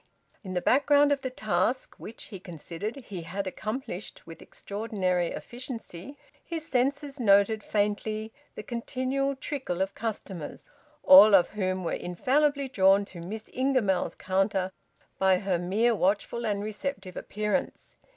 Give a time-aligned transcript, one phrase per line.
[0.43, 6.17] In the background of the task which (he considered) he had accomplished with extraordinary efficiency,
[6.43, 10.71] his senses noted faintly the continual trickle of customers,
[11.03, 14.71] all of whom were infallibly drawn to Miss Ingamells's counter
[15.19, 17.95] by her mere watchful and receptive appearance.